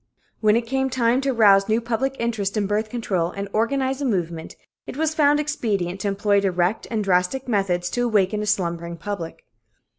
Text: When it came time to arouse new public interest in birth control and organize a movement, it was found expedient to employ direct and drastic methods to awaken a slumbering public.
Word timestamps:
When 0.39 0.55
it 0.55 0.63
came 0.65 0.89
time 0.89 1.21
to 1.21 1.29
arouse 1.29 1.69
new 1.69 1.79
public 1.79 2.15
interest 2.17 2.57
in 2.57 2.65
birth 2.65 2.89
control 2.89 3.29
and 3.29 3.47
organize 3.53 4.01
a 4.01 4.05
movement, 4.05 4.55
it 4.87 4.97
was 4.97 5.13
found 5.13 5.39
expedient 5.39 6.01
to 6.01 6.07
employ 6.07 6.39
direct 6.39 6.87
and 6.89 7.03
drastic 7.03 7.47
methods 7.47 7.87
to 7.91 8.01
awaken 8.05 8.41
a 8.41 8.47
slumbering 8.47 8.97
public. 8.97 9.45